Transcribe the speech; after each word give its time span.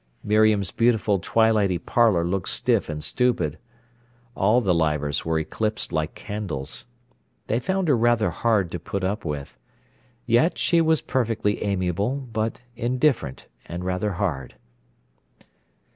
Miriam's 0.23 0.71
beautiful 0.71 1.19
twilighty 1.19 1.77
parlour 1.77 2.25
looked 2.25 2.49
stiff 2.49 2.89
and 2.89 3.03
stupid. 3.03 3.59
All 4.33 4.59
the 4.59 4.73
Leivers 4.73 5.23
were 5.25 5.37
eclipsed 5.37 5.93
like 5.93 6.15
candles. 6.15 6.87
They 7.45 7.59
found 7.59 7.87
her 7.87 7.95
rather 7.95 8.31
hard 8.31 8.71
to 8.71 8.79
put 8.79 9.03
up 9.03 9.23
with. 9.25 9.59
Yet 10.25 10.57
she 10.57 10.81
was 10.81 11.01
perfectly 11.01 11.61
amiable, 11.61 12.15
but 12.33 12.63
indifferent, 12.75 13.45
and 13.67 13.85
rather 13.85 14.13
hard. 14.13 14.55